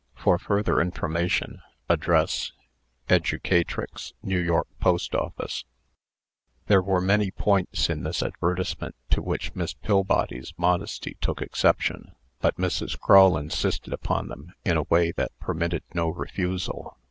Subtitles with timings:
[0.15, 2.53] "For further information, address
[3.07, 5.63] 'Educatrix, New York Post Office.'"
[6.65, 12.55] There were many points in this advertisement to which Miss Pillbody's modesty took exception; but
[12.57, 12.99] Mrs.
[12.99, 16.97] Crull insisted upon them in a way that permitted no refusal.